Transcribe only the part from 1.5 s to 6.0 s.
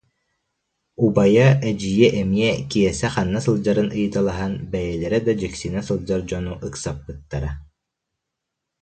эдьиийэ эмиэ Киэсэ ханна сылдьарын ыйыталаһан, бэйэлэрэ да дьиксинэ